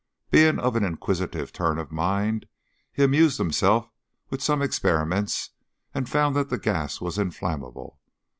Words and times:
Being 0.31 0.57
of 0.57 0.75
an 0.75 0.83
inquisitive 0.83 1.53
turn 1.53 1.77
of 1.77 1.91
mind, 1.91 2.47
he 2.91 3.03
had 3.03 3.09
amused 3.11 3.37
himself 3.37 3.87
with 4.31 4.41
some 4.41 4.63
experiments 4.63 5.51
and 5.93 6.09
found 6.09 6.35
that 6.35 6.49
the 6.49 6.57
gas 6.57 6.99
was 7.01 7.19
inflammable. 7.19 7.99